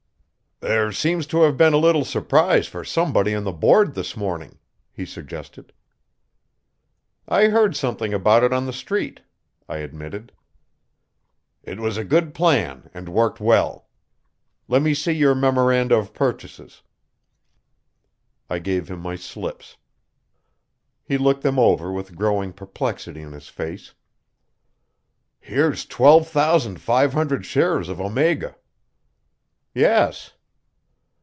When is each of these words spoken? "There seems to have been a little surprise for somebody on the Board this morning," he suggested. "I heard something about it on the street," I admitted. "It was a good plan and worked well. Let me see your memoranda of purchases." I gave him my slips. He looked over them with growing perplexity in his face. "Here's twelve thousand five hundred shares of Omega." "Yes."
"There 0.63 0.91
seems 0.91 1.25
to 1.27 1.41
have 1.41 1.57
been 1.57 1.73
a 1.73 1.77
little 1.77 2.05
surprise 2.05 2.67
for 2.67 2.83
somebody 2.85 3.33
on 3.33 3.45
the 3.45 3.51
Board 3.51 3.95
this 3.95 4.15
morning," 4.15 4.59
he 4.93 5.07
suggested. 5.07 5.73
"I 7.27 7.45
heard 7.47 7.75
something 7.75 8.13
about 8.13 8.43
it 8.43 8.53
on 8.53 8.67
the 8.67 8.71
street," 8.73 9.21
I 9.67 9.77
admitted. 9.77 10.31
"It 11.63 11.79
was 11.79 11.97
a 11.97 12.03
good 12.03 12.35
plan 12.35 12.91
and 12.93 13.09
worked 13.09 13.39
well. 13.39 13.87
Let 14.67 14.83
me 14.83 14.93
see 14.93 15.13
your 15.13 15.33
memoranda 15.33 15.95
of 15.95 16.13
purchases." 16.13 16.83
I 18.47 18.59
gave 18.59 18.87
him 18.87 18.99
my 18.99 19.15
slips. 19.15 19.77
He 21.03 21.17
looked 21.17 21.43
over 21.43 21.85
them 21.85 21.95
with 21.95 22.15
growing 22.15 22.53
perplexity 22.53 23.21
in 23.23 23.31
his 23.31 23.47
face. 23.49 23.95
"Here's 25.39 25.87
twelve 25.87 26.27
thousand 26.27 26.79
five 26.79 27.13
hundred 27.13 27.47
shares 27.47 27.89
of 27.89 27.99
Omega." 27.99 28.55
"Yes." 29.73 30.33